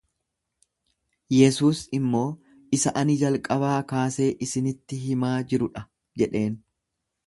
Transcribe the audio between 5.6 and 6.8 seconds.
dha jedheen.